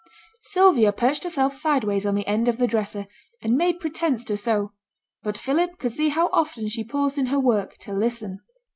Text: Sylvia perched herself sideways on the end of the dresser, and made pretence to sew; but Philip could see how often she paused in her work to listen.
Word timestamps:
Sylvia 0.39 0.91
perched 0.91 1.25
herself 1.25 1.53
sideways 1.53 2.07
on 2.07 2.15
the 2.15 2.25
end 2.25 2.47
of 2.47 2.57
the 2.57 2.65
dresser, 2.65 3.05
and 3.39 3.55
made 3.55 3.79
pretence 3.79 4.23
to 4.23 4.35
sew; 4.35 4.71
but 5.21 5.37
Philip 5.37 5.77
could 5.77 5.91
see 5.91 6.09
how 6.09 6.27
often 6.33 6.67
she 6.67 6.83
paused 6.83 7.19
in 7.19 7.27
her 7.27 7.39
work 7.39 7.77
to 7.81 7.93
listen. 7.93 8.39